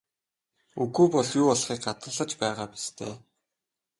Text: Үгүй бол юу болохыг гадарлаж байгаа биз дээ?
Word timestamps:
Үгүй 0.83 1.07
бол 1.15 1.29
юу 1.41 1.45
болохыг 1.49 1.79
гадарлаж 1.85 2.31
байгаа 2.41 2.67
биз 2.73 2.85
дээ? 2.97 3.13